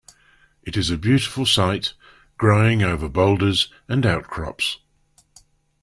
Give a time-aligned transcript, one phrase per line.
[0.63, 1.93] It is a beautiful sight
[2.35, 4.79] growing over boulders and outcrops.